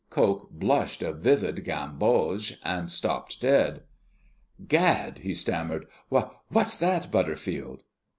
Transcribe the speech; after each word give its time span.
Coke 0.09 0.49
blushed 0.49 1.03
a 1.03 1.13
vivid 1.13 1.63
gamboge, 1.63 2.57
and 2.63 2.91
stopped 2.91 3.39
dead. 3.39 3.83
"Gad!" 4.67 5.19
he 5.19 5.35
stammered. 5.35 5.85
"Wha 6.09 6.31
what's 6.49 6.75
that, 6.77 7.11
Butterfield?" 7.11 7.83